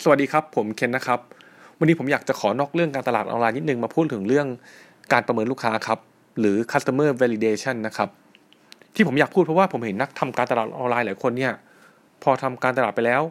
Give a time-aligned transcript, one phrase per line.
[0.00, 1.20] สวัสดีครับ ผมเคนนะครับ
[1.78, 4.46] วันนี้ผมอยากจะขอนอกเรื่องการตลาดออนไลน์นิดนึงมาพูดถึงเรื่อง
[5.12, 5.98] การประเมินลูกค้าครับ
[6.40, 8.08] หรือ customer validation นะครับ
[8.94, 11.52] ที่ผมอยากพูดเพราะว่าผมเห็นนักทำการตลาดออนไลน์หลายคนเนี่ย
[12.22, 13.22] พอทำการตลาดไปแล้ว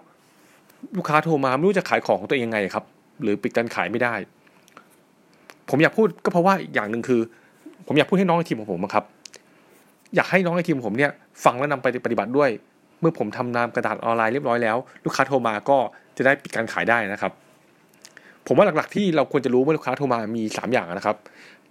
[0.98, 2.86] ลูกค้าโทรมาไม่รู้จะขายของของตัวเองไงครับ
[3.22, 4.14] หรือปิดการขายไม่ได้
[5.70, 7.22] ผมอยากพูดก็เพราะว่าอย่างหนึ่งคือ
[7.88, 9.06] ผมอยากพูดให้น้องในทีมของผมอะครับ
[10.16, 11.12] อยากให้น้องในทีมของผมเนี่ย
[11.44, 12.50] ฟังและนำไปปฏิบัติด้วย
[13.00, 15.78] เมื่อผมทำนามกระดาษออนไลน์เรียบร้อยแล้ว ลูกค้าโทรมาก็
[16.18, 17.32] จะได้ปิดการขายได้นะครับ
[18.48, 21.18] ผมว่าหลักๆที่เราควรจะรู้เมื่อลูกค้าโทรมามี 3 อย่างนะครับ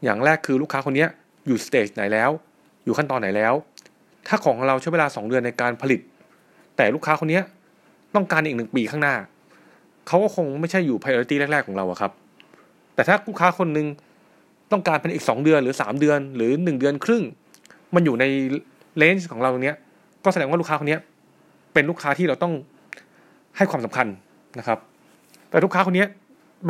[0.05, 1.07] อย่างแรกคือลูกค้าคนนี้
[1.47, 2.31] อยู่สเตจไหนแล้ว
[2.85, 3.55] อยู่ขั้นตอนไหนแล้ว
[4.29, 6.01] ถ้าของเราใช้เวลา 2 เดือนในการผลิต
[6.77, 7.41] แต่ลูกค้าคนนี้
[8.15, 9.15] ต้องการอีกหนึ่งปีข้างหน้า
[10.07, 12.13] เขาก็คงไม่ใช่อยู่ priority แรก ๆ ของเราครับ
[12.95, 13.87] แต่ถ้าลูกค้าคนหนึ่ง
[14.73, 17.23] ต้องการเป็นอีก 2 เดือนหรือ 3 เดือน หรือ 1 เดือนครึ่ง
[17.95, 18.25] มันอยู่ใน
[18.97, 19.75] range ของเราตรงนี้
[20.25, 20.99] ก็แสดงว่าลูกค้าคนนี้
[21.73, 22.53] เป็นลูกค้าที่เราต้อง
[23.57, 24.07] ให้ความสำคัญ
[24.59, 24.79] นะครับ
[25.51, 26.05] แต่ลูกค้าคนนี้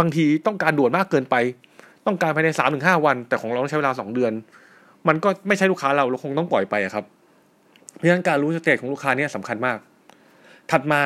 [0.00, 1.36] บางทีต้องการด่วนมากเกินไป
[2.06, 4.32] ต้องการภายในสามถึงห้าวัน แต่ของเราต้องใช้เวลาสองเดือน
[5.08, 7.04] มันก็ไม่ใช่ลูกค้าเราเราคงต้องปล่อยไปครับ
[7.96, 9.78] เพราะฉะนั้นการรู้ stage ของลูกค้าเนี่ยสำคัญมาก
[10.70, 11.00] ถัดมา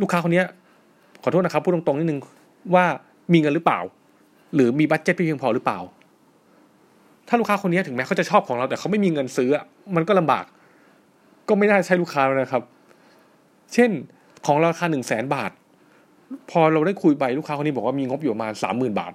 [0.00, 0.42] ลูกค้าคนนี้
[1.22, 2.20] ขอโทษนะครับพูดตรงๆนิดนึง
[2.74, 2.84] ว่า
[3.32, 3.80] มีเงินหรือเปล่า
[4.54, 5.78] หรือมีบัตเจ็ตเพียงพอหรือเปล่า
[7.28, 9.50] ถ้าลูกค้าคนนี้ถึงแม้เขาจะชอบของเรา แต่เขาไม่มีเงินซื้อ
[9.96, 10.44] มันก็ลำบาก
[11.48, 12.62] ก็ไม่น่าใช่ลูกค้านะครับ
[13.74, 13.90] เช่น
[14.46, 15.50] ของราคาหนึ่งแสนบาท
[16.50, 19.12] พอเราได้คุยไปลูกค้าคนนี้บอกว่ามีงบอยู่ประมาณสามหมื่นบาท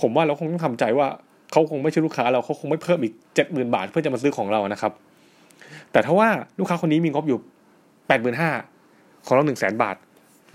[0.00, 1.06] ผมว่าเราคงต้องทำใจว่า
[1.52, 4.92] เขาคงไม่ใช่ลูกค้าเราเขาคงไม่เพิ่มอีกเจ็ดหมื่นบาท เพื่อจะมาซื้อของเรานะครับ
[5.92, 7.38] แต่ถ้าว่าลูกค้าคนนี้มีงบอยู่
[8.08, 8.50] แปดหมื่นห้า
[9.26, 9.96] ของเราหนึ่งแสนบาท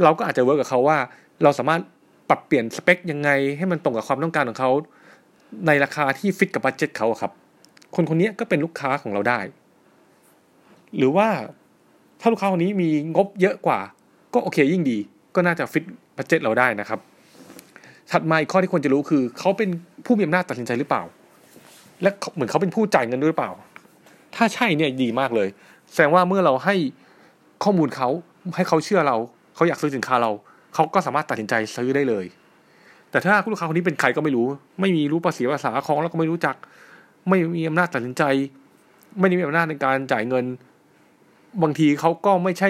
[0.03, 0.97] เราก็อาจจะ work กับเขาว่า
[1.43, 1.81] เราสามารถ
[2.29, 4.71] ปรับเปลี่ยนสเปคยังไงให้มันตรงกับความต้องการของเขา
[5.67, 7.31] ในราคาที่ฟิตกับ budget เขาครับ
[7.95, 9.39] คนคนนี้ก็เป็นลูกค้าของเราได้
[10.97, 11.27] หรือว่า
[12.19, 13.79] ถ้าลูกค้าคนนี้มีงบเยอะกว่า
[14.33, 14.97] ก็โอเคยิ่งดี
[15.35, 15.83] ก็น่าจะ fit
[16.17, 16.99] budget เราได้นะครับ
[18.11, 19.69] ถัดมาอีกข้อที่ควรจะรู้คือ เขาเป็น
[20.05, 21.03] ผู้มีอำนาจตัดสินใจหรือเปล่า
[22.01, 23.51] และเหมือนเขาเป็นผู้จ่ายเงินด้วยหรือเปล่า
[24.35, 25.47] ถ้าใช่เนี่ยดีมากเลย
[25.91, 26.75] แสดงว่าเมื่อเราให้
[27.63, 28.09] ข้อมูลเขา
[28.55, 29.17] ให้เขาเชื่อเรา
[29.55, 30.31] เขาอยากซื้อสินค้าเรา
[30.73, 32.25] เขาก็สามารถตัดสินใจซื้อได้เลย
[33.11, 34.47] แต่ถ้าลูกค้าคนนี้เป็นใครก็ไม่รู้
[34.81, 36.55] ไม่มีรู้ภาษีภาษาของแล้วก็ไม่รู้จัก
[37.29, 38.23] ไม่มีอำนาจตัดสินใจ
[39.19, 40.45] ไม่ได้มีอำนาจในการจ่ายเงิน
[41.63, 42.69] บางทีเขาก็ไม่ใช่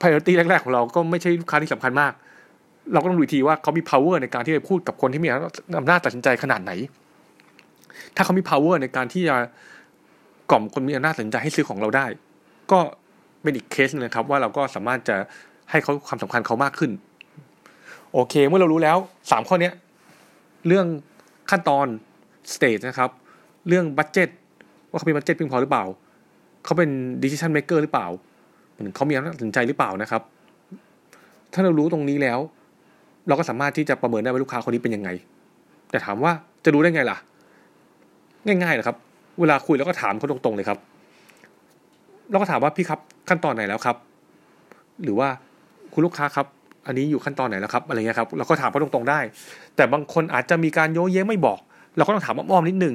[0.00, 2.12] priority แรก ๆ ของเราก็ไม่ใช่ลูกค้าที่สำคัญมาก
[2.92, 5.28] เราก็ต้องดูทีว่าเขามี power ในการที่จะพูดกับคนที่มี
[5.78, 6.72] อำนาจตัดสินใจขนาดไหน
[8.16, 9.36] ถ้าเขามี power ในการที่จะ
[10.50, 12.06] กล่อมคนมีอำนาจตัดสินใจให้ซื้อของเราได้
[12.72, 12.80] ก็
[13.42, 15.16] เป็นอีกเคสนึงนะครับ ว่าเราก็สามารถจะ
[15.70, 16.90] ให้เขาความสำคัญเขามากขึ้น
[18.12, 18.96] โอเค เมื่อเรารู้แล้ว
[19.30, 19.74] สามข้อเนี้ย
[20.66, 20.86] เรื่อง
[21.50, 21.86] ขั้นตอน
[22.54, 23.10] stage นะครับ
[23.68, 24.28] เรื่อง budget
[24.90, 25.84] ว่าเขามี budget เพียงพอหรือเปล่า
[26.64, 26.90] เขาเป็น
[27.22, 28.06] decision maker หรือเปล่า
[28.94, 30.22] เขามีอำนาจตัดสินใจหรือเปล่านะครับ
[31.52, 32.38] ถ้าเรารู้ตรงนี้แล้ว
[33.28, 35.10] เราก็สามารถที่จะประเมินได้ว่าลูกค้าคนนี้เป็นยังไง
[35.90, 36.32] แต่ถามว่า
[36.64, 37.16] จะรู้ได้ไงล่ะ
[38.46, 38.96] ง่ายๆนะครับ
[39.40, 40.78] เวลาคุยแล้วก็ถามเขาตรงๆเลยครับ
[42.30, 43.96] เราก็ถามว่าพี่ครับขั้นตอนไหนแล้วครับ
[45.04, 45.28] หรือว่า
[45.92, 46.46] คุณลูกค้าครับ
[46.86, 49.20] อันนี้อยู่ขั้นตอนไหนแล้วครับอะไรเงี้ยครับเราก็ถามเขาตรงๆได้
[49.76, 51.58] แต่บางคนอาจจะมีการโยเย้ไม่บอก
[51.96, 52.94] เราก็ต้องถามอ้อมๆนิดนึง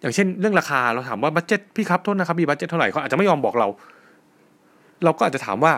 [0.00, 3.68] อย่างเช่น เรื่องราคาเราถามว่าบัตเจ็ตพี่ครับโทษนะครับมีบัตเจ็ตเท่าไหร่เขาอาจจะไม่ยอมบอกเรา
[5.04, 5.72] เราก็อาจจะถามว่า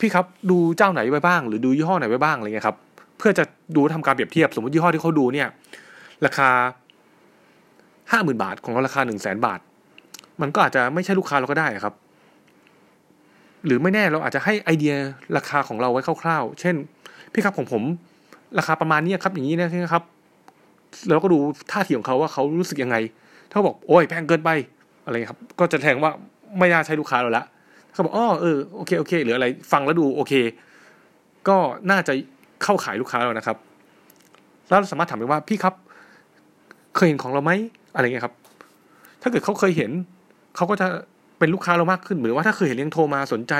[0.00, 2.76] พี่ครับดูเจ้าไหนไว้บ้าง หรือดูยี่ห้อไหนไว้บ้างอะไรเงี้ยครับ
[3.18, 3.44] เพื่อจะ
[3.76, 5.48] ดูทำการเปรียบเทียบ สมมติยี่ห้อที่เขาดูเนี่ย
[6.26, 6.48] ราคา
[8.10, 9.60] ห้าหมื่นบาทของเราราคาหนึ่งแสนบาท
[10.40, 11.94] มันก็อาจจะไม่ใช่ลูกค้าเราก็ได้ครับ
[13.66, 14.94] หรือไม่แน่เราอาจจะให้ไอเดีย
[15.36, 16.74] ราคาของเราไว้คร่าวๆ เช่น
[17.32, 17.82] พี่ครับของผม
[18.58, 20.02] ราคาประมาณนี้ครับ อย่างนี้นะครับ
[21.08, 21.38] แล้วก็ดู
[21.72, 22.96] ท่าทีของเขาว่าเขารู้สึกยังไง
[23.52, 24.50] ถ้าบอกโอ้ยแพงเกินไป
[25.04, 26.10] อะไรครับ ก็จะแทงว่า
[26.58, 27.44] ไม่น่าใช่ลูกค้าเราละ
[27.96, 30.32] เขาบอกอ๋อเออโอเคโอเคหรืออะไรฟังแล้วดูโอเค
[31.48, 31.56] ก็
[31.90, 32.12] น่าจะ
[32.62, 33.56] เข้าขายลูกค้าเรานะครับ
[34.68, 35.74] แล้วเราสามารถถามได้ว่าพี่ครับ
[36.94, 37.52] เคยเห็นของเราไหม
[37.94, 38.34] อะไรเงี้ยครับ
[39.22, 39.90] ถ้าเกิดเขาเคยเห็น
[40.56, 40.86] เขาก็จะ
[41.38, 43.54] เป็นลูกค้าเรามากขึ้นหรือว่าถ้าเคยเห็นเลี้ยงโทรมาสนใจ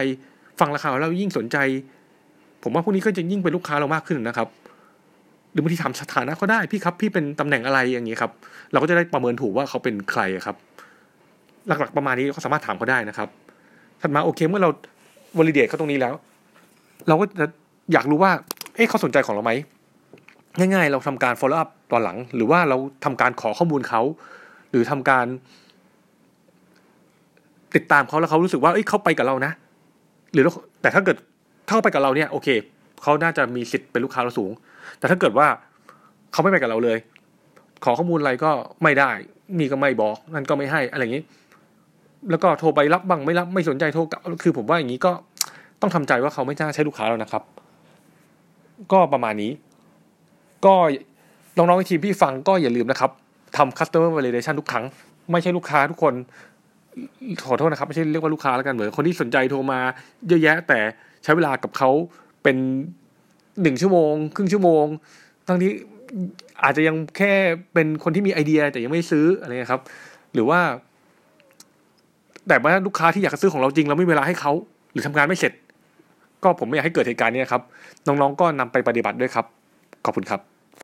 [0.61, 1.57] ฟังราคาแล้วยิ่งสนใจ
[2.63, 4.49] ผมว่าพวกนี้ก็จะยิ่งเป็นลูกค้าเรามากขึ้นนะครับ
[5.53, 8.31] หรือบางทีถามสถานะเขาได้พี่ครับ พี่เป็นตำแหน่งอะไรอย่างนี้ยครับ
[8.73, 10.57] เราก็จะได้ประเมินถูกว่าเขาเป็นใครครับ
[11.67, 13.29] หลักๆประมาณนี้เขาสามารถถามเขาได้นะครับ
[14.03, 14.71] ถัดมาโอเค เมื่อเรา
[15.39, 16.15] วอลิเดตเขาตรงนี้แล้ว
[17.09, 17.47] เราก็จะ
[17.93, 18.33] อยากรู้ว่า
[18.77, 19.53] เอ๊ะเขาสนใจของเราไหม
[20.59, 24.03] ง่ายๆ เราทำการ follow up ตอนหลัง หรือว่าเราทำการขอข้อมูลเขา
[24.71, 25.27] หรือทำการ
[27.77, 29.53] ติดตามเขาแล้วเขารู้สึกว่าเอ้ยเขาไปกับเรานะ
[30.33, 30.45] หรือ
[30.83, 31.17] แต่ถ้าเกิด
[31.69, 32.49] เข้าไปกับเราเนี่ย โอเค
[33.03, 34.51] เขาน่าจะมีสิทธิ์เป็นลูกค้าเราสูง
[34.99, 35.47] แต่ถ้าเกิดว่า
[36.33, 36.99] เขาไม่ไปกับเราเลย
[37.85, 38.51] ขอข้อมูลอะไรก็
[38.83, 39.11] ไม่ได้
[39.59, 41.23] มีก็ไม่บอก นั่นก็ไม่ให้อะไรอย่างนี้
[42.31, 45.13] แล้วก็โทรไปรับบ้างไม่รับไม่สนใจโทรกลับคือผมว่าอย่างนี้ก็
[45.81, 47.43] ต้องทำใจว่าเขาไม่น่าใช่ลูกค้าเรานะครับ
[48.93, 49.51] ก็ประมาณนี้
[50.67, 50.75] ก็
[51.57, 53.11] น้องๆทีมพี่ฟังก็อย่าลืมนะครับ
[53.57, 54.85] ทำ customer validation ทุกครั้ง
[55.31, 56.15] ไม่ใช่ลูกค้าทุกคน
[57.47, 59.81] ขอโทษนะครับ ไม่ใช่เรียกว่าลูกค้าแล้วกันเหมือนคนที่สนใจโทรมา
[60.29, 60.79] เยอะแยะ แต่
[61.25, 61.91] ใช้เวลากับเขา
[62.43, 62.57] เป็น
[63.63, 64.85] หนึ่งชั่วโมง ครึ่งชั่วโมง
[65.47, 65.71] ทั้งที่
[66.63, 67.33] อาจจะยังแค่
[67.75, 69.83] เป็นคนที่มีไอเดียแต่ยังไม่ซื้ออะไรครับ
[70.35, 70.61] หรือว่า
[72.49, 74.53] แต่ว่าลูกค้าที่อยากซื้อของเราจริงเราไม่มีเวลาให้เขา
[74.93, 75.53] หรือทำงานไม่เสร็จ
[76.43, 77.63] ก็ผมไม่อยากให้เกิดเหตุการณ์นี้ครับ
[78.07, 79.47] น้องๆก็นำไปปฏิบัติด้วยครับ
[80.05, 80.56] ขอบคุณครับ